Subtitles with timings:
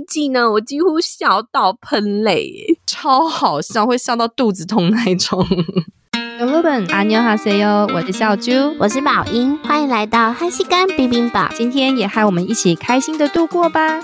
[0.00, 5.46] 一季呢，我几乎笑到喷泪，超好笑，会笑到肚子痛那一种。
[6.38, 14.00] 有日本阿妞哈塞哟，我是小猪，我是宝英，欢迎来到哈西干冰冰堡，今天也和我们一起开心的度过吧。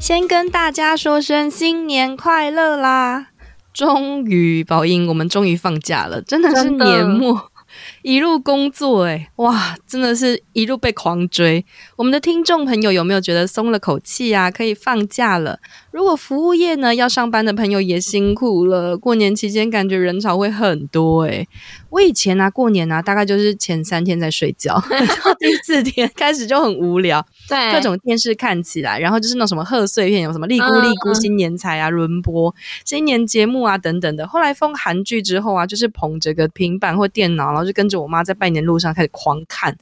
[0.00, 3.28] 先跟大家说声新年快乐啦！
[3.72, 7.52] 终于，宝英，我们终于放假了，真的是年末。
[8.02, 11.66] 一路工作，哎，哇，真的是一路被狂追。
[11.96, 14.50] 我们的听众朋友有没有觉得松了口气啊？
[14.50, 15.60] 可以放假了。
[15.92, 18.98] 如果服务业呢，要上班的朋友也辛苦了。
[18.98, 21.46] 过年期间感觉人潮会很多，哎。
[21.90, 24.82] 我以前啊，过年啊，大概就是前三天在睡觉，
[25.38, 32.52] 第四天开始就很无聊，对，各种电视看起来，然后就是那种什么贺岁片，有什么利姑利姑新年财啊，轮播
[32.84, 34.26] 新年节目啊等等的。
[34.26, 39.76] 后来封韩剧之后啊，就是捧着个平板或电脑，然后就跟着我妈在拜年路上开始狂看。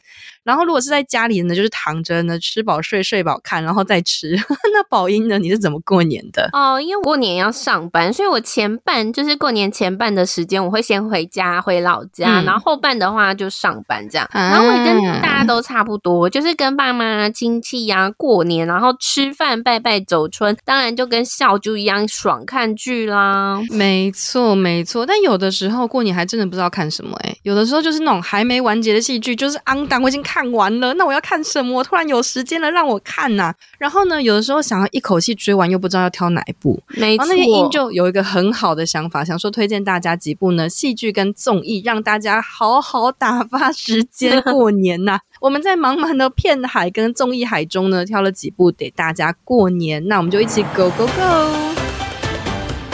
[0.45, 4.35] 然后如果是在家里呢，就是躺着呢，吃饱睡，睡饱看，然后再吃。
[4.75, 5.39] 那宝英呢？
[5.39, 6.49] 你是怎么过年的？
[6.53, 14.29] 哦，因为过年要上班，所以我前半就是过年前半的时间，我会先回家回老家，嗯、然后后半的话就上班这样。
[14.33, 23.61] 然后我跟大家都差不多，啊、就是跟爸妈亲戚呀、啊、过年，然后吃饭拜拜走春，当然就跟笑猪一样爽看剧啦。
[23.71, 30.32] 没错没错，但有的时候过年还真的不知道看什么哎、欸，有的时候就是那种还没完结的戏剧，就是昂当我已经看。
[30.33, 31.77] 看完了，那我要看什么？
[31.77, 33.55] 我突然有时间了，让我看呐、啊。
[33.77, 36.83] 然后呢，有的时候想要一口气追完，又不知道要挑哪一部。
[36.89, 37.27] 没错。
[37.27, 45.21] 然后那天英就有一个很好的想法，想说推荐大家几部呢戏剧跟综艺，让大家好好打发时间过年呐、啊。
[45.39, 50.03] 我们在茫茫的片海跟综艺海中呢，挑了几部给大家过年。
[50.09, 51.75] 那我们就一起 go go go！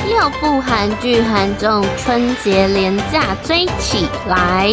[0.08, 4.72] 六部韩剧韩综春节连假追起来。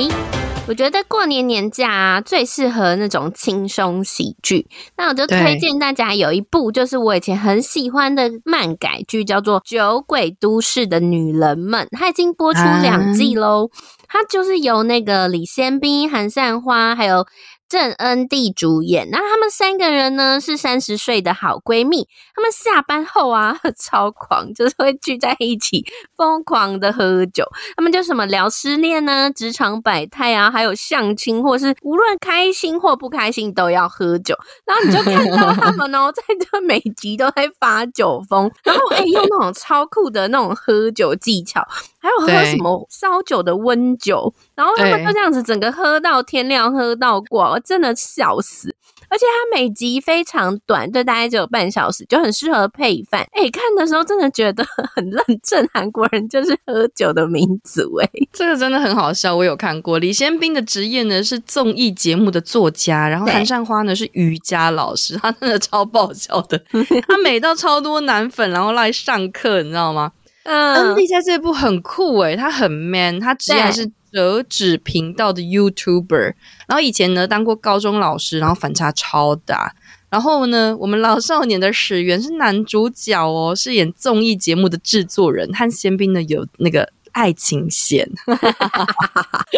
[0.67, 4.67] 我觉得过年年假啊，最适合那种轻松喜剧。
[4.97, 13.69] 那我就推荐大家有一部，就是我以前很喜欢的漫改剧，叫做《酒鬼都市的女人们》，它已经播出两季喽。
[14.07, 17.25] 它就是由那个李先斌、韩善花还有。
[17.67, 25.83] 郑恩地主演，那他们三个人呢是三十岁的好闺蜜，他们下班后啊 超狂，就是会聚在一起
[26.15, 27.43] 疯狂的喝酒。
[27.75, 34.35] 他们就什么聊失恋呢、职场百态啊，还有相亲，或是无论开心或不开心都要喝酒。
[34.65, 36.21] 然后你就看到他们哦，在
[36.51, 41.65] 这每集都在发酒疯，然后哎、欸、用那种超酷的那种喝酒技巧。
[42.05, 48.75] 还有喝什么烧酒的温酒，然后他们就这样子整个喝到天亮，喝到挂，我真的笑死。
[49.07, 53.21] 而且它每集非常短，就大概只有半小时，就很适合配饭。
[53.33, 57.95] 哎、欸，看的时候真的觉得很认真，韩国人就是喝酒的民族。
[57.97, 59.99] 哎，这个真的很好笑，我有看过。
[59.99, 66.61] 李先斌的职业呢是综艺节目的作家，然后韩善花呢是瑜伽老师，他真的超爆笑的。
[67.07, 70.11] 他每到超多男粉，然后来上课，你知道吗？
[70.45, 76.33] 嗯，恩地在这部很酷诶，他很 man，他之前是折纸频道的 YouTuber，
[76.67, 79.75] 然后以前呢当过高中老师，然后反差超大。
[80.09, 86.89] 然后呢，我们老少年的始源是男主角哦，是演综艺节目的制作人，和宪兵呢有那个。
[87.15, 88.05] 爱情线，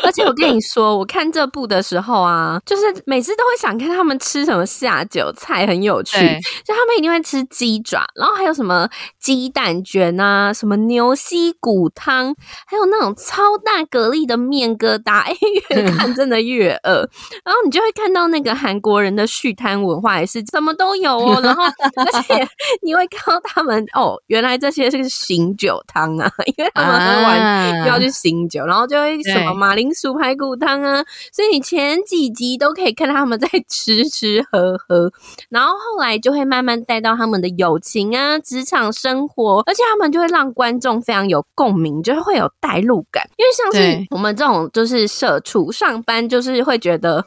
[0.05, 6.15] 而且我跟你说，我看这部的时候啊，就是每次都会想看他们吃什么下酒菜，很有趣。
[6.63, 8.87] 就他们一定会吃鸡爪，然后还有什么
[9.19, 12.31] 鸡蛋卷啊，什么牛膝骨汤，
[12.67, 15.21] 还有那种超大蛤蜊的面疙瘩。
[15.21, 15.35] 哎，
[15.71, 17.09] 越看真的越饿。
[17.43, 21.41] 然后你就会看到那个韩国人的续摊文化也是什么都有哦。
[21.41, 22.47] 然后而且
[22.83, 27.46] 你会看到他们哦，原来这些是醒酒汤啊，因为他们喝完。
[27.83, 35.11] 就要去醒酒，然后就会什么马铃薯排骨汤啊，所以你前几集都可以看到他们在吃吃喝喝，
[35.49, 47.25] 然后后来就会慢慢带到他们的友情啊、职场生活，而且他们就会让观众非常有共鸣，就是会有代入感，因为像是我们这种就是社畜上班，就是会觉得。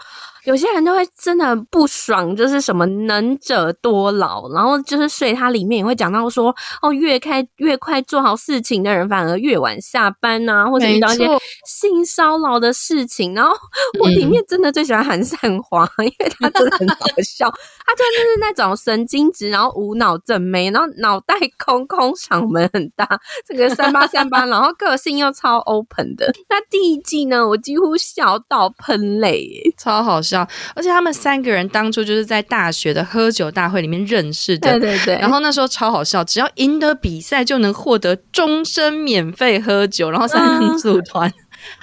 [0.50, 6.52] 有些人就会真的很不爽，就是什么能者多劳，然后就是所以它里面也会讲到说，
[6.82, 11.24] 哦，越开越快做好事情的人反而越晚下班呐、啊，或者遇到一些
[11.64, 13.32] 性骚扰的事情。
[13.32, 13.54] 然后
[14.00, 17.48] 我里面真的最喜欢韩善华，嗯、 因为他真的很搞笑，
[17.86, 23.06] 他就是那种神经质，然后无脑正妹，然后脑袋空空，嗓门很大，
[23.46, 26.32] 这个三八三八，然后个性又超 open 的。
[26.48, 29.48] 那第一季呢，我几乎笑到喷泪，
[29.78, 30.39] 超好笑。
[30.74, 35.14] 而且他们三个人当初就是在大学的喝酒大会里面认识的，对对对。
[35.16, 41.32] 然后那时候超好笑，只要赢得比赛就能获得终身免费喝酒，然后三人组团。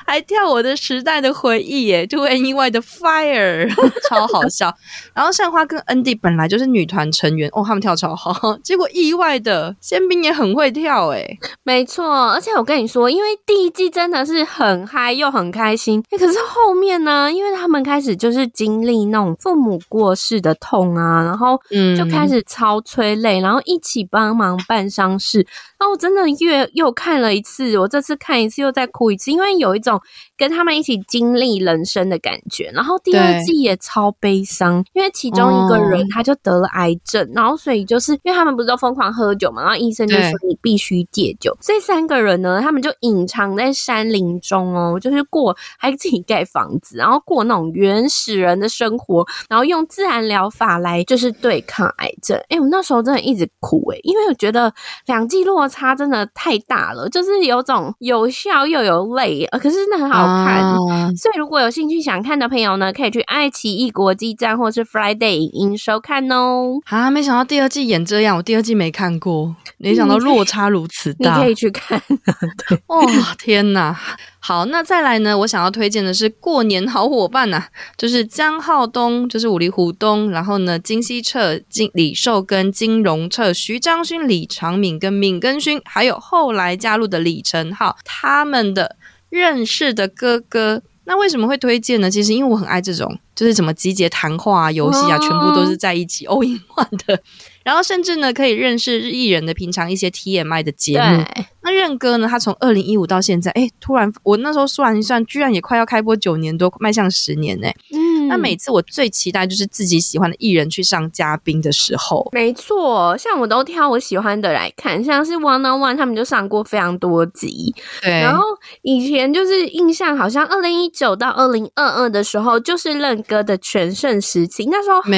[0.08, 3.70] 还跳我的时代的回忆耶，To NY 的 Fire，
[4.10, 4.74] 超好笑。
[5.14, 11.28] 然后善花跟恩迪本来就是女团成员哦，他们跳超好， 结果意外的宪兵也很会跳哎。
[11.64, 21.60] 没错，而且我跟你说，因为第一季真的是很嗨又很开心，可是后面呢，因为他们开始就是经历那种父母过世的痛啊，然后
[21.98, 25.46] 就开始超催泪，然后一起帮忙办丧事。
[25.80, 29.97] 然后我真的越又看了一次，我这次看一次又再哭一次，因为有一种
[30.38, 32.72] 跟他们一起经历人生的感觉。
[32.74, 41.56] 然后第二季也超悲伤，因为其中一个人他就得了癌症，哦、然后所以就是因为他们不是都疯狂喝酒嘛，然后医生就说你必须戒酒。
[41.62, 52.40] 这三个人呢，他们就隐藏在山林中哦，就是过还自己盖房子，然后过那种原始人的生活，然后用自然疗法来就是对抗癌症。
[52.50, 54.74] 哎，我那时候真的一直哭诶，因为我觉得
[55.06, 60.58] 两季落差真的太大了，就是有种有笑又有泪，可是真的很好看。
[60.64, 66.80] 啊、 所以如果有兴趣想看的朋友呢，可以去爱奇艺国际站或是 Friday 影音收看哦。
[66.86, 71.38] 啊，没想到第二季演这样，我第二季没看过，没想到落差如此大。
[71.38, 72.02] 你可以去看。
[72.88, 73.08] 哇、哦，
[73.38, 73.98] 天哪！
[74.40, 75.38] 好，那再来呢？
[75.38, 77.68] 我想要推荐的是过年好伙伴呐、啊，
[77.98, 88.96] 就是江浩东，就是五里虎东，然后呢，金希澈、金李寿根、金荣澈、徐章勋、李长敏跟闵根勋，还有后来加入的李承浩，他们的
[89.30, 90.82] 认识的哥哥。
[91.10, 92.12] 那为什么会推荐呢？
[92.12, 97.18] 其实因为我很爱这种，就是什么集结谈话啊、游戏啊，全部都是在一起 all in one 的。
[97.64, 101.24] 然后甚至呢，可以认识日艺人的平常一些 TMI 的节目。
[101.62, 107.70] 那任哥呢，他从二零一五到现在，哎，突然我那时候算一算，居然也快要开播九年多，迈向十年呢。
[107.94, 112.28] 嗯，那每次我最期待就是自己喜欢的艺人去上嘉宾的时候。
[112.32, 117.76] 没错，像我都挑我喜欢的来看，像是 One on One 他们就上过非常多集。
[118.02, 118.44] 对，然后
[118.82, 125.14] 以前就是印象好像二零一九到二零二二的时候，就是任哥的全盛时期，那时候很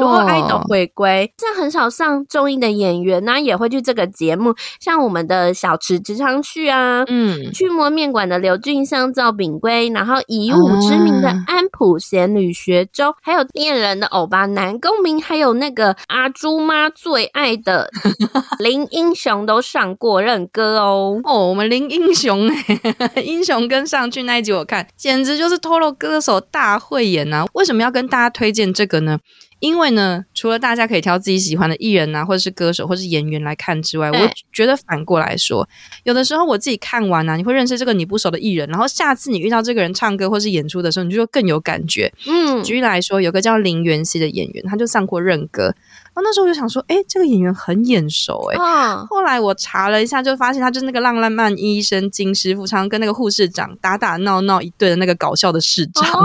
[0.00, 1.88] 多 idol 回归，这很少。
[1.88, 17.90] 上综艺的演员呢，也会去这个节目，像我们的小池直昌旭啊，嗯，去摸面馆的刘俊相、赵炳圭，然后以武之名的安普贤、吕学周，还有恋人的欧巴男公民，还有那个阿朱妈最爱的
[18.58, 21.20] 林英雄都上过任歌哦。
[21.24, 27.44] 哦，我们林英雄哎， 英雄跟上去那一集我看，简直就是透露歌手大会演啊！
[27.52, 29.18] 为什么要跟大家推荐这个呢？
[29.60, 35.68] 因为呢，除了大家可以挑自己喜欢的艺人啊，或者是歌手，或者是演员来看之外，我觉得反过来说，
[36.04, 42.12] 有的时候我自己看完啊，你会认识这个你不熟的艺人，然后下次你遇到这个人唱歌或是演出的时候，你就会更有感觉。
[42.26, 45.74] 嗯，举例来说，有个叫林元熙的演员，他就上过任歌。
[46.22, 49.06] 那时候我就想说，哎、欸，这个演员很眼熟、欸，哎、哦。
[49.08, 56.08] 后来我查了一下，就发现他就是那个浪浪漫医生金师傅，常常跟那个护士长打打闹闹一对的那个搞笑的市长。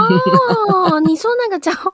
[0.74, 1.92] 哦，你说那个讲话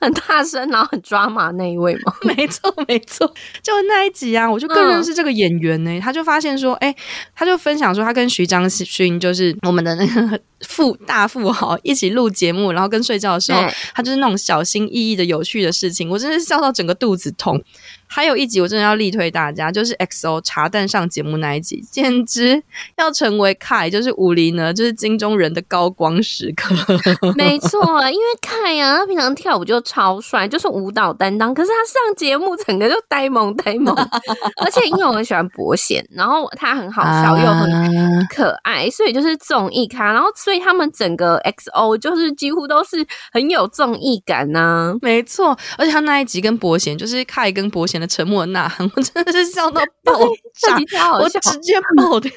[0.00, 2.12] 很大声，然后很抓马那一位吗？
[2.34, 3.26] 没错，没错，
[3.62, 5.98] 就那一集啊，我就更认识这个演员呢、欸。
[5.98, 6.96] 嗯、他就发现说，哎、欸，
[7.34, 13.62] 他就分享说，他跟徐章勋就是我们的那个富大富豪一起录节目，然后跟睡觉的时候，
[13.94, 16.95] 他就是那种小心翼翼的有趣的事情，我真的是笑到整个。
[16.96, 17.62] 肚子痛。
[18.08, 22.62] 还有一集我真的要力推大家，就是 XO 茶蛋上节目那一集，简直
[22.96, 26.74] 要成为 Kai，就是武林呢，就是金钟人的高光时刻。
[27.36, 31.52] 没错，因为 Kai 啊，他平常跳舞就超帅，就是舞蹈担当。
[31.52, 33.94] 可是他上节目整个就呆萌呆萌，
[34.62, 40.12] 而且因为我很喜欢伯贤，然后他很好笑又很可爱，所以就是综艺咖。
[40.12, 44.94] 然后所以他们整个 XO 就是几乎都是很有综艺感呐、啊。
[45.02, 47.95] 没错，而且他那一集跟伯贤，就是 Kai 跟伯贤。
[48.00, 50.12] 的沉默呐喊，我真的是笑到 爆
[50.60, 52.30] 炸，我直接爆掉。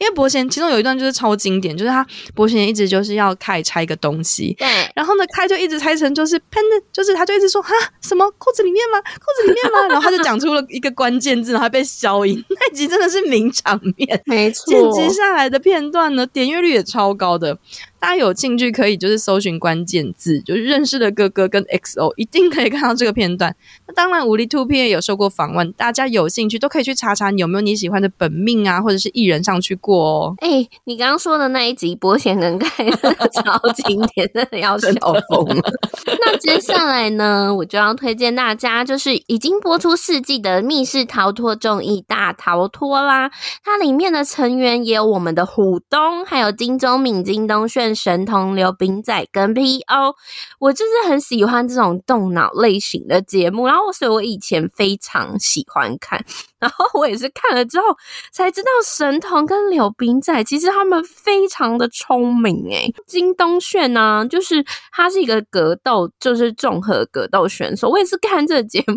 [0.00, 9.00] 因为伯贤其中有一段就是超经典，就是他伯贤一直就是要开拆一个东西，对，然后呢开就一直拆成就是 pen，就是他就一直说哈什么裤子里面吗？
[9.00, 9.88] 裤子里面吗？
[9.88, 12.42] 然后他就讲出了一个关键字，然后还被消音。
[12.48, 17.58] 那集真的是名场面，没错，剪辑下来的片段呢，点阅率也超高的。
[18.00, 23.54] 大家有兴趣可以就是搜寻关键字，就是认识的哥哥跟 XO，一定可以看到这个片段。
[23.86, 30.34] 那当然，无力 top 也有受过访问，大家有兴趣都可以去查查有没有你喜欢的本命啊，或者是艺人上去过哦。
[30.38, 34.88] 哎、欸，你刚刚说的那一集伯贤能开超经典，真的要笑
[35.28, 35.62] 疯了。
[36.24, 43.30] 那接下来呢，我就要推荐大家，就是已经播出四季的密室逃脱综艺大逃脱啦。
[43.62, 47.89] 它里面的成员也有我们的虎东，还有金钟敏、金东炫。
[47.94, 50.14] 神童刘彬仔跟 P.O，
[50.58, 56.24] 我就是很喜欢这种动脑类型的节目，然后所以我以前非常喜欢看。
[56.58, 57.86] 然后我也是看了之后
[58.30, 62.92] 才知道，神童跟刘彬仔其实他们非常的聪明诶。
[63.06, 67.88] 金东炫呢、就是他是一个格斗，就是综合格斗选手。
[67.88, 68.94] 我也是看这个节目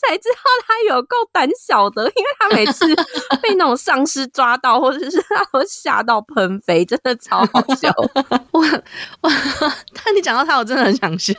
[0.00, 2.86] 才知道他有够胆小的，因为他每次
[3.42, 7.92] 被那种丧尸抓到，或者是他都吓到喷飞，真的超好笑。
[8.52, 8.60] 我
[9.20, 9.30] 我，
[9.92, 11.32] 但你讲到他，我真的很想笑，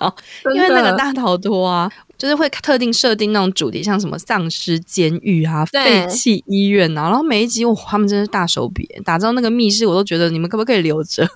[0.53, 1.91] 因为那个大逃脱啊。
[2.17, 11.27] 就是会特定设定那种主题，像什么丧尸监狱啊、废弃医院啊，然后每一集哇，他们真是大手笔，打造那个密室，我都觉得你们可不可以留着？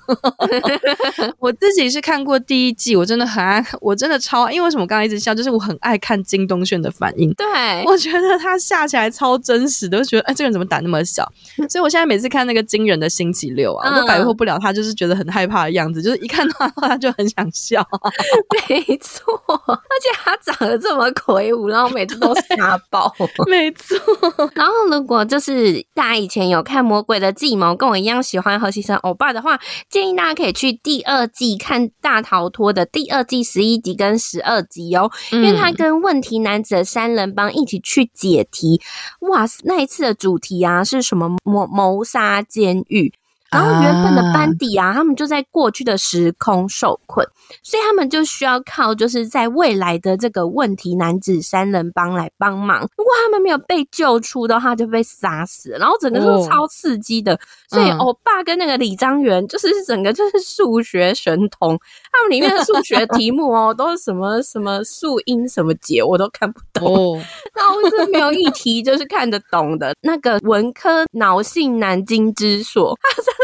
[1.38, 7.31] 我自己是看过第一季，我真的很爱，我真的超爱，因为为什么我刚刚一直笑，就是我很爱看金东炫的反应。
[7.35, 7.45] 对，
[7.85, 11.31] 我觉得他吓起来超真实的，我觉得哎，这个人怎么胆那么小？
[11.69, 17.88] 所以我现在每次看那个惊人的星期六啊，我都摆脱不了他，就是觉得很害怕的样子，就是一看到他，他就很想笑。
[18.67, 19.23] 没错，
[19.67, 20.71] 而且他长。
[20.78, 23.13] 这么魁梧，然后每次都吓爆，
[23.50, 23.98] 没错。
[24.56, 29.60] 然后如果就是大家以前有看《魔鬼的计谋》，跟我一样喜欢何其生欧巴的话，
[29.90, 38.82] 建议大家可以去第二季看《大逃脱》的第二季十一集跟十二集哦，因为他跟问题男子的三人帮一起去解题。
[39.22, 41.38] 哇，那一次的主题啊是什么？
[41.44, 43.13] 谋谋杀监狱。
[43.51, 47.25] 然后原本的班底啊，他们就在过去的时空受困，
[47.62, 52.81] 所以他们就需要靠就是在未来的这个问题男子三人帮来帮忙。
[52.98, 55.72] 如果他们没有被救出的话，就被杀死。
[55.72, 57.38] 然后整个是超刺激的，
[57.70, 61.77] 所以欧巴跟那个李章元就是 整个就是数学神童，
[62.12, 67.17] 他们里面的数学题目哦，都是什么什么数英什么解，我都看不懂。
[67.53, 69.93] 然后是没有一题就是看得懂的。
[70.01, 72.63] 那个文科脑性南京之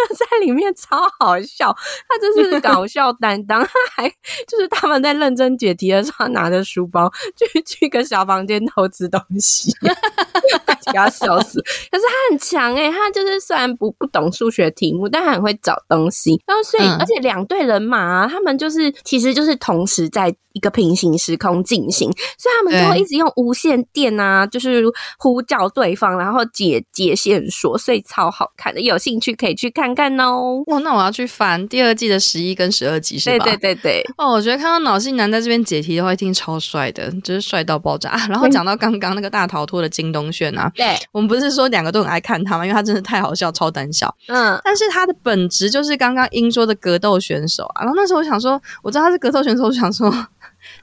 [0.08, 1.76] 说， 在里面超好笑，
[2.08, 4.10] 他真是搞笑担当，他还
[4.48, 11.62] 就是他们在认真解题的时候，拿着书包去去一个小房间偷吃东西， 给他笑死。
[11.92, 16.42] 可是他很强诶、欸，他就是虽然不不懂数学题目，但他很会找东西。
[16.46, 24.84] 然后所以，而且两队人马啊，他们就是其实就是同时在一个平行时空进行，所以他们就会一直用无线电啊，就是
[25.20, 28.82] 呼叫对方，然后解解线索，所以超好看的。
[28.82, 30.08] 有兴趣可以去看。
[30.08, 33.44] 看哦，哇，那我要去翻第二季的十一跟十二集是吧？
[33.44, 34.04] 对对对对。
[34.16, 38.12] 哦，我觉得看到脑性男在这边解题的话，一定超帅的，就是帅到爆炸。
[38.12, 42.66] 啊、然后讲到刚刚那个大逃脱的金东炫啊，对，我们不是说两个都很爱看他吗？
[42.66, 44.16] 因为他真的太好笑，超胆小。
[44.28, 47.82] 嗯，但是他的本质就是刚刚英说的格斗选手啊。
[47.82, 50.14] 然后那时候我想说，我知道他是格斗选手，我想说。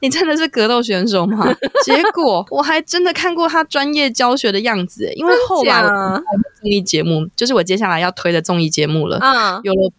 [0.04, 1.46] 你真的是格斗选手吗？
[1.82, 9.90] 结果我还真的看过他专业教学的样子，因为后来综艺节目就是我接下来要推的综艺节目了嗯，有了。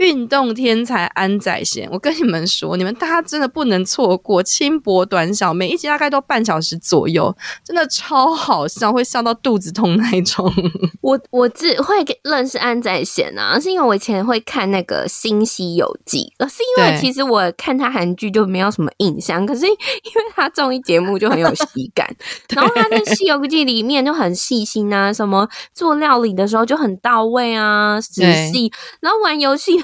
[0.00, 10.50] 运动天才安宰贤，我跟你们说，你们大家真的不能错过，轻薄短小，每一集大概都半小时左右，真的超好笑，会笑到肚子痛那一种。
[11.02, 22.10] 我我只会认识安宰贤啊，是因为我以前会看那个《新西游记》，是因为其实我看他韩剧就没有什么印象，可是因为他综艺节目就很有喜感，
[22.56, 29.78] 然后他在《西游记》里面就很细心啊，什么做料理的时候就很到位啊，仔细，然后玩游戏。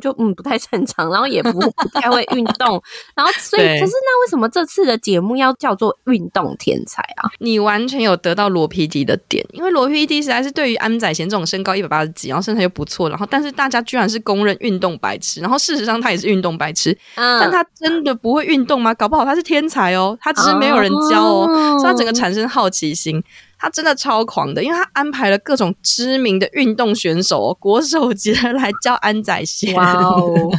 [0.00, 2.82] 就嗯不太擅长，然后也不不太会运动，
[3.14, 7.30] 然后所以可是那为什么这次的节目要叫做运动天才啊？
[7.38, 18.92] 你完全有得到罗 PD 的点，因为罗 PD 实在是对于安宰贤这种身高一百八十几，然后身材又不错，然后但是大家居然是公认运动白痴，然后事实上他也是运动白痴，嗯，但他真的不会运动吗？
[18.94, 23.22] 搞不好他是天才哦，他只是没有人教哦，哦，所以他整个产生好奇心。
[23.58, 29.74] 他真的超狂的，因为他安排了各种知名的运动选手、国手级的来教安宰贤。
[29.74, 30.50] 哇哦！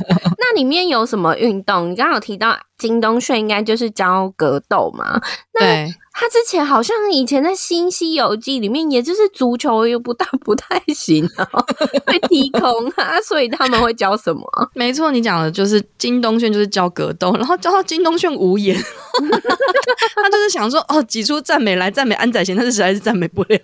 [0.50, 1.92] 那里面有什么运动？
[1.92, 5.22] 你刚刚有提到金东炫，应该就是教格斗嘛？
[5.54, 5.94] 那对。
[6.12, 11.48] 他之前好像以前在《新西游记》里面，也就是足球又不大不太行啊，
[12.06, 14.44] 会踢空啊，所以他们会教什么？
[14.74, 18.76] 没错，你讲的就是金东炫，就是教格斗，然后教到金东炫无言，
[20.16, 23.58] 他就是想说哦，挤出赞美来赞美安宰贤，但是实在是赞美不了。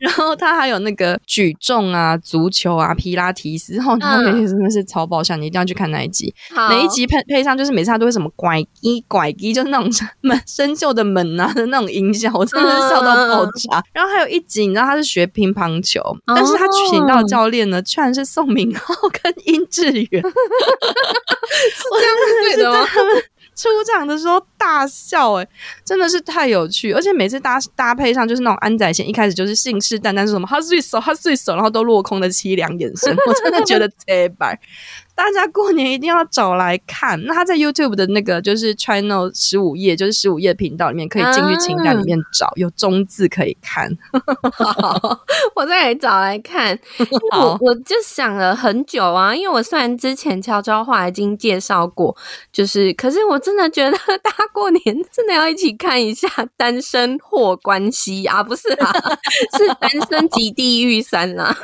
[0.00, 6.34] 然后他还有那个举重啊、足球啊、皮拉提斯，然后那些真的是超爆笑，你一定要去看那一集。
[6.68, 9.90] 每一集配配上就是每次他都会什么拐一拐一，就是那种
[10.20, 11.22] 门生锈的门。
[11.38, 13.80] 啊的那种音效，我真的是笑到爆炸。
[13.80, 20.22] Uh, 然后还有一集，你知道他是学乒乓球，uh, 但是他请到教练呢，居然是宋明浩跟殷志源。
[20.22, 20.30] 我
[22.00, 23.14] 真的是在他们
[23.56, 25.48] 出场的时候大笑，哎，
[25.84, 34.58] 真的是太有趣，而且每次搭搭配上就是那种安宰贤一开始就是信誓旦旦是什么他最熟他最熟，然后都落空的凄凉眼神，我真的觉得这白。
[35.14, 37.22] 大家过年一定要找来看。
[37.24, 43.90] 那他在 YouTube 的那个就是 Channel 十五页，就是十五页频道里面可以进去清单里面找，啊、有中字可以看。
[44.52, 45.20] 好，
[45.54, 46.78] 我再来找来看。
[47.32, 52.16] 我我就想了很久啊，因为我虽然之前悄悄话已经介绍过，
[52.52, 58.92] 就是可是我真的觉得大家过年真的要一起看一下《单身或关系》啊，不是啊，
[59.58, 61.56] 是《单身即地狱三》啦。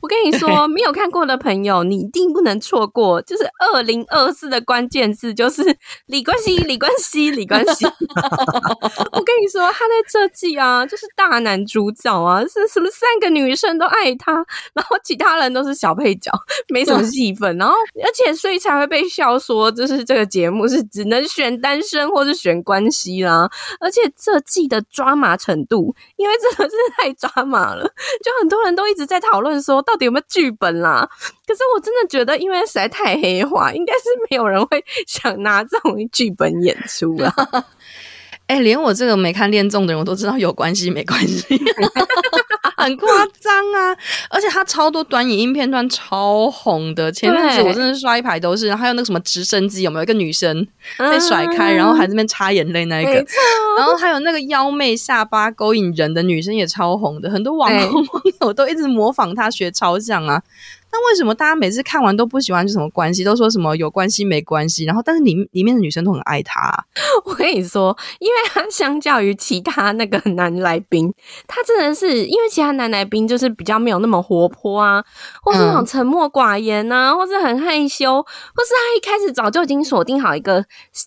[0.00, 3.20] 我跟你说，没有看过的朋友，你一定不能错过。
[3.22, 5.62] 就是二零二四的关键字就是
[6.06, 7.84] 李冠希，李冠希，李冠希。
[9.12, 14.32] 我跟你说，他在这季啊，就是大男主角啊，是什么三个女生都爱他，
[14.74, 16.30] 然后其他人都是小配角，
[16.68, 17.56] 没什么戏份。
[17.58, 23.48] 然后，而且所以才会被笑说，就是这个节目是只能选单身或是选关系啦。
[23.80, 27.84] 而且这季的抓马程度，因为真的是太抓马了，
[28.22, 31.08] 就很多人都一直在讨论说，到底有没有剧本啦？
[31.46, 37.32] 可是我真的觉得，因为实在太黑化，应该是没有人会想拿这种剧本演出啊。
[38.48, 41.58] 哎、欸，连我这个没看恋综的人，我都知道有关系没关系，
[42.76, 43.08] 很夸
[43.40, 43.96] 张啊！
[44.28, 48.66] 而且他超多短影音片段超红的，前阵子我真的刷一排都是。
[48.66, 50.66] 然后还有那个什么直升机，有没有一个女生
[50.98, 53.14] 被甩开，然后还在那边擦眼泪那一个？
[53.78, 60.42] 然后还有那个妖媚下巴勾引人的女生也超红的，很多网红网友都一直模仿她学超像啊。
[60.92, 66.84] 那为什么大家每次看完都不喜欢就什么关系，都说什么有关系没关系，然后但是里里面的女生都很爱他啊？
[67.24, 71.12] 我跟你说，因为他相较于其他那个男来宾，
[71.46, 75.02] 他真的是因为其他男来宾就是比较没有那么活泼啊，
[75.42, 80.64] 或是那种沉默寡言啊，或是很害羞，或是他一开始早就已经锁定好一个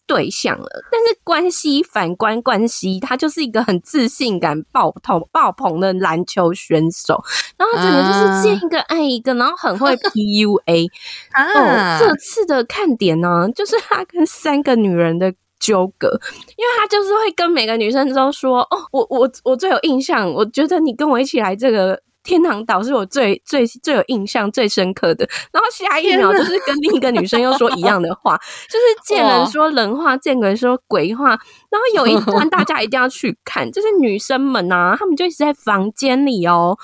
[0.08, 0.68] 对象了。
[0.92, 7.24] 但是关系反观关系，他就是一个很自信感爆头爆棚的篮球选手，
[7.58, 9.76] 然后整个就是见一个爱一个，然后很。
[9.86, 10.88] 会 PUA
[11.36, 16.08] 哦，这次的看点呢，就是他跟三个女人的纠葛，
[16.56, 28.36] 因为他就是会跟每个女生都说：“哦，我我我最有印象，我觉得你跟我一起来这个天堂岛是我最最最有印象、最深刻的。”然后下一秒就是跟另一个女生又说一样的话，
[28.68, 31.38] 就是见人说人话，见鬼说鬼话。
[31.70, 36.78] 然后有一段大家一定要去看， 就是女生们啊，她们就一直在房间里哦。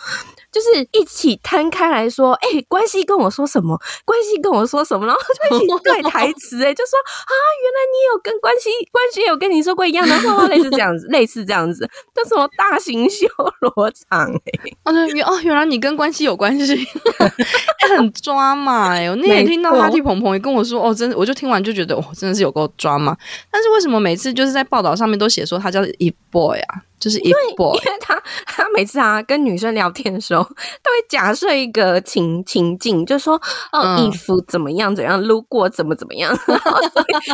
[0.52, 3.80] 就是一起摊开来说，哎、欸，关系跟我说什么？
[4.04, 5.06] 关系跟我说什么？
[5.08, 13.28] 然后就一起对台词，哎， 就说啊，原来你有跟关系关系有跟你说过一样的话，类似这样子，类似这样子，这什么大型修
[13.62, 14.30] 罗场？
[14.30, 18.90] 哎， 哦，原哦，原来你跟关系有关系，欸、 很抓嘛？
[18.90, 23.16] 哎，我那天听到哈气鹏鹏也跟我说，哦，真的，我就听完就觉得，哦，真的是有够抓嘛。
[23.50, 26.82] 但是为什么每次就是在报道上面都写说他叫 If Boy 啊？
[27.02, 33.36] 就是 if boy，因为他他每次啊跟女生聊天的时候，都会假设一个情情境，就说
[33.72, 36.60] 哦、嗯、if 怎么样怎样，路过怎么怎么样， 所以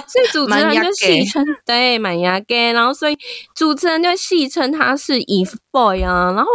[0.07, 3.17] 所以主持人就戏称对满牙 gay，然后所以
[3.53, 6.49] 主持人就戏称他是 if boy 啊，然后。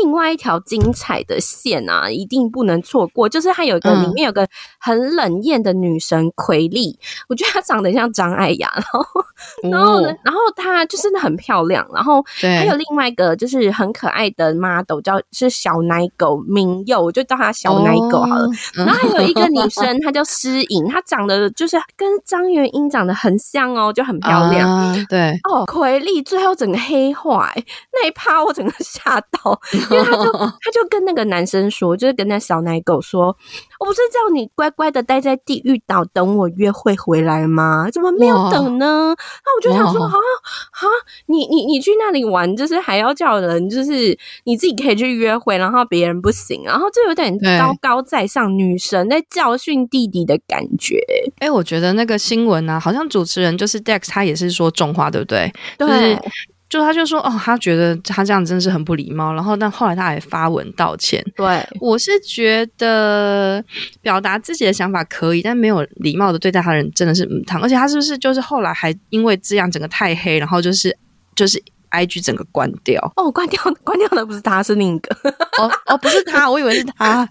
[0.00, 3.28] 另外一条精彩的线啊，一定不能错过。
[3.28, 4.44] 就是他有一个里面有个
[4.80, 6.98] 很冷艳的女神奎丽，
[7.28, 9.04] 我觉得她长得像张艾雅，然后
[9.70, 11.86] 然后呢，然后她就是很漂亮。
[11.94, 18.48] 然后还有另外一个就是很可爱的 model，叫是小奶狗明佑，我就叫她小奶狗好了。
[18.74, 25.06] 然后还有一个女生，她叫诗颖，她长得就是跟张元英长得很像哦，就很漂亮。
[25.08, 27.52] 对哦，奎丽最后整个黑化，
[27.92, 29.60] 那一趴我整个 吓到。
[29.72, 33.36] 因为他就 他就跟那个男生说，就是跟那小奶狗说，
[33.80, 37.90] 我不是叫你乖乖的待在地狱岛等我约会回来吗？
[37.92, 39.14] 怎么没有等呢？
[39.44, 40.82] 那我就想说，啊啊，
[41.26, 50.98] 你你你去那里玩，就是还要叫人，就是你自己可以去约会，然后别人不行，然后就有点高高在上女神在教训弟弟的感觉。
[51.40, 55.52] 哎、欸，我觉得那个新闻啊，好像主持人就是 Dex，他也是说重话，对不对？
[55.78, 55.86] 对。
[55.88, 56.20] 就是
[56.68, 59.32] 就他就说哦，他觉得他这样真的是很不礼貌。
[59.32, 61.24] 然后，但后来他还发文道歉。
[61.36, 63.64] 对，我是觉得
[64.02, 67.60] 表达自己的想法可以，但没有礼貌的对待他人真的是母汤。
[67.62, 70.96] 而且他是不是就是后来还因为这样整个太黑，然后就是
[71.34, 71.62] 就是。
[71.94, 75.14] IG 整个关掉哦，关掉 关掉的不是他，是另一个
[75.58, 77.26] 哦哦，不是他， 我以为是他，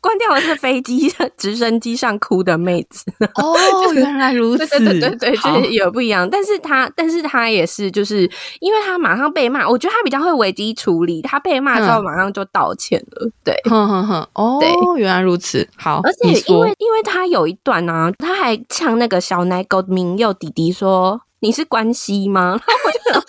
[0.00, 3.10] 关关掉的是飞机、直升机上哭的妹子。
[3.36, 3.56] 哦，
[3.94, 6.28] 原来如此，对对对对，就是有不一样。
[6.28, 11.22] 但是他，但是他也是，就是因为他马上被骂，我觉得他比较会危机处理。
[11.22, 13.30] 他被骂之后，马上就道歉了。
[13.42, 14.68] 对，哼哼哼，哦，对，
[15.00, 15.66] 原来如此。
[15.76, 22.58] 好，而且因为因为他有一段呢、啊，他还呛那个小奶狗明佑弟弟说：“你是关系吗？”
[23.12, 23.24] 然后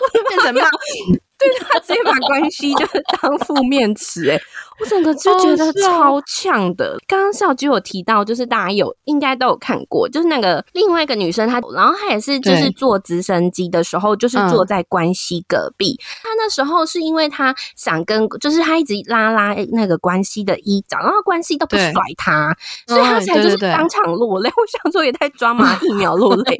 [0.00, 0.62] 我就变成骂，
[1.38, 4.40] 对，他直接把关系就是当负面词，哎。
[4.80, 6.96] 我整个就觉得超呛的。
[7.06, 15.98] 刚刚小菊有提到，就是大家有应该都有看过，就是那个另外一个女生，她然后她也是就是坐直升机的时候，就是坐在关西隔壁。
[16.22, 22.54] 她那时候是因为她想跟，就是她一直拉拉那个关西的衣角，然后关系都不甩她，
[22.86, 24.48] 所以她才就是当场落泪。
[24.56, 26.58] 我想说也太抓马，一秒落泪。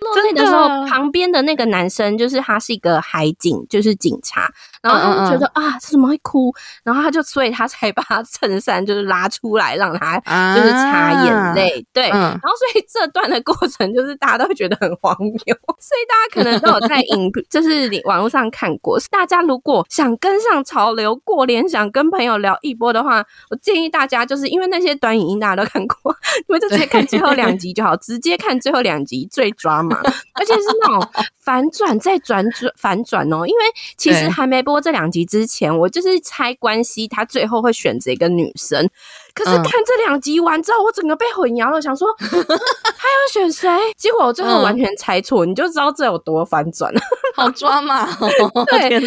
[0.00, 4.50] 落泪的时候，旁边的那个男生就是他是一个海警，就是警察，
[4.82, 6.52] 然后他就觉得啊，他怎么会哭？
[6.84, 10.18] 然后他就所以他才把他衬衫就是拉出来，让他
[10.54, 11.86] 就是擦眼泪。
[11.92, 18.98] 对，然后所以这段的过程就是大家都会觉得很荒谬， 所以大家可能都有在影， 就是网络上看过。
[19.10, 26.14] 大家如果想跟上潮流，过年想跟朋友聊一波的话，我建议大家就是因为那些短影音大家都看过，
[26.48, 30.00] 你们就直接看最后两集就好，直接看最后两集最抓嘛。
[30.34, 33.64] 而且是那种反转再转转反转哦，因为
[33.96, 38.88] 其实还没播这两集之前，我就是猜关系，他最后会选择一个女生。
[39.34, 43.68] 可是看这两集完之后，我整个被混淆了，想说 他要选谁？
[43.94, 47.00] 结果我最后完全猜错，你就知道这有多反转了，
[47.36, 48.08] 好抓嘛！
[48.70, 48.98] 对，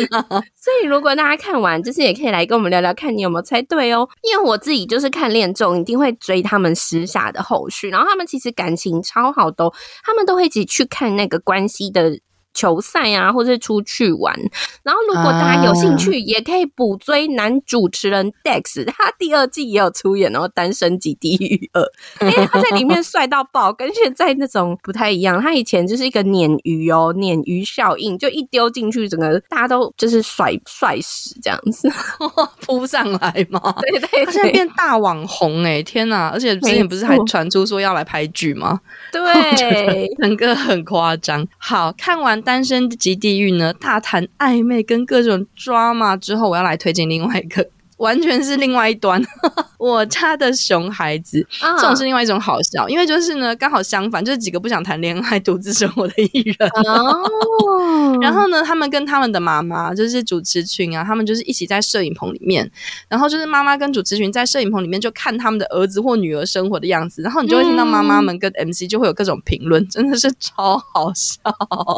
[0.54, 4.08] 所以如果大家看完，就是也可以来跟我们聊聊，看你有没有猜对哦。
[4.22, 12.20] 因为我自己就是看恋综，一定会追他们私下的后续，然后他们其实感情超好，都他们都会一起去看那个关系的。
[12.54, 14.36] 球赛啊，或者是出去玩。
[14.84, 21.82] 然后，如果大家有兴趣，也可以补追男主持人 Dex，他第二季也有出演哦，《单身级地狱二》。
[22.32, 25.42] 因为他在里面帅到爆，跟现在那种不太一样。
[25.42, 31.90] 他以前就是一个鲶鱼哦，鲶鱼效应，就一丢进去，整个大家都就是甩帅死这样子，
[32.66, 33.60] 扑上来嘛。
[33.82, 36.30] 对对，对，他现在变大网红哎，天哪！
[36.30, 38.80] 而且之前不是还传出说要来拍剧吗？
[39.12, 41.48] 对，整个很夸张。
[41.58, 42.39] 好，看完。
[42.42, 47.70] 单身即地狱呢，大谈暧昧跟各种抓马之后，我要来推荐另外一个。
[48.00, 49.22] 完全是另外一端，
[49.78, 56.70] 我家的熊孩子，这种是另外一种好笑，因为就是呢，刚好相反，就是几个不想谈恋爱、独自生活的艺人。
[56.86, 57.24] 哦，
[58.22, 62.70] 然后呢，他们跟他们的妈妈，就是主持群啊，他们就是一起在摄影棚里面，
[63.08, 71.40] 然后就是妈妈跟主持群在摄影棚里面就看他们的儿子或女儿生活的样子，然后你就会听到妈妈们跟 MC 就会有各种评论，真的是超好笑。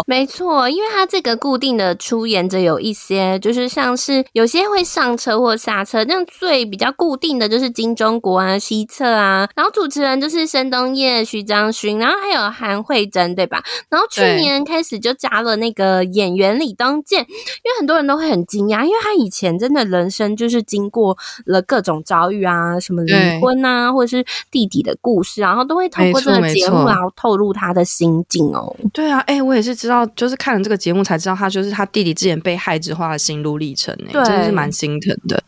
[0.08, 5.91] 没错，因为他这个固定的出演者有一些，就是像是有些会上车或下车。
[6.06, 13.64] 这样最比较固定的就是金钟国啊、西侧啊，然后主持人就是申东烨、徐章勋，然后还有韩慧珍，对吧？
[13.90, 28.76] 然后去年开始就加了那个演员李东健，因为很多人都会很惊讶，因为他以前真的人生就是经过了各种遭遇啊，什么离婚啊，或者是弟弟的故事，然后都会透过这个节目然后透露他的心境哦。
[28.94, 35.42] 对啊，哎、欸，我也是知道，就是看了这个节目才知道，他就是他弟弟之前被害之后的心路历程，哎，真的是蛮心疼的。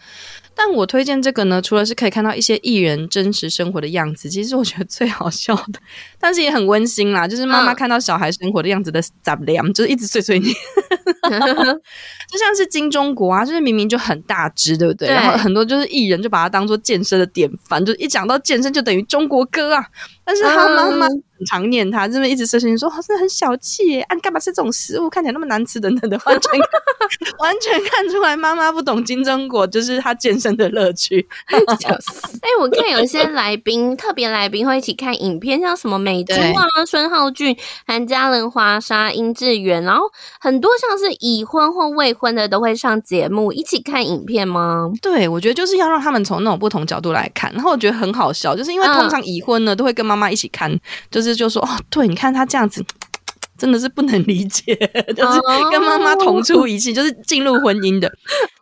[0.55, 5.79] 但我推荐这个呢，除了是可以看到一些艺人真实生活的样子，其实我觉得最好笑的，
[6.23, 10.55] 但是也很温馨啦，就是妈妈看到小孩生活的样子的杂粮，就是一直碎碎念，
[12.31, 15.09] 就像是金钟国啊，就是明明就很大只，对不对？
[15.09, 19.85] 对，然后很多就是艺人就把它当做健身的典范，就一讲到健身就等于中国歌啊，
[20.23, 21.07] 但是他妈妈。
[21.07, 25.09] 嗯常念他，这么一直说声说，好像很小气耶，啊，你干嘛吃这种食物？
[25.09, 26.51] 看起来那么难吃等等的，完全
[27.39, 31.27] 完全看出来妈妈不懂金针果，就是他健身的乐趣。
[31.51, 31.67] 哎、欸，
[32.61, 37.55] 我看有些来宾，特别来宾会一起看影片，像什么美珠啊、孙浩俊、
[37.87, 40.01] 韩嘉伦、华莎、殷志源，然后
[40.41, 44.91] 很多像是已婚或未婚的都会上节目一起看影片吗？
[45.01, 50.77] 对，我觉得就是要让他们从那种不同角度来看，然后我觉得很好笑，就是因为通常已婚呢都会跟妈妈一起看，
[51.09, 51.33] 就是。
[51.33, 52.83] 就说哦，对，你看他这样子。
[53.55, 54.75] 真的是不能理解，
[55.15, 55.39] 就是
[55.71, 58.11] 跟妈妈同出一气，就是进入婚姻的。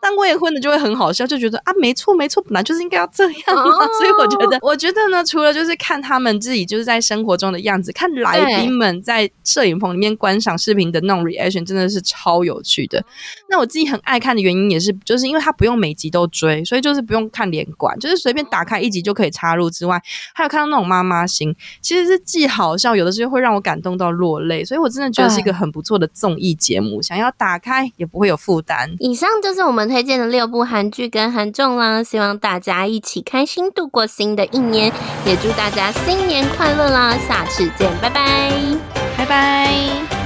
[0.01, 3.85] 但未婚的就会很好笑，就觉得啊，没错没错，本来就是应该要这样嘛。
[3.99, 13.05] 所以我觉得，我觉得呢，除了就是看他们自己就是在生活中的样子，看来宾们在摄影棚里面观赏视频的那种 reaction，真的是超有趣的。
[13.47, 20.01] 那我自己很爱看的原因也是，就是因为他不用每集都追，所以就是不用看连贯，就是随便打开一集就可以插入之外，
[20.33, 28.89] 还有看到那种妈妈心，其实是既好笑，有的时候会让我感动到落泪，所以我真的觉得是一个很不错的综艺节目，想要打开也不会有负担。
[28.97, 29.90] 以上就是我们。
[29.91, 34.91] 推荐的六部韩剧跟韩综啦，希望大家一起开心度过新的一年，
[35.25, 37.17] 也祝大家新年快乐啦！
[37.27, 38.51] 下次见，拜拜，
[39.17, 40.20] 拜拜。